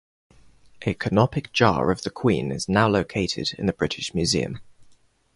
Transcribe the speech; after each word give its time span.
A 0.81 0.95
canopic 0.95 1.51
jar 1.53 1.91
of 1.91 2.01
the 2.01 2.09
Queen 2.09 2.51
is 2.51 2.67
now 2.67 2.87
located 2.87 3.53
in 3.59 3.67
the 3.67 3.71
British 3.73 4.15
Museum. 4.15 4.59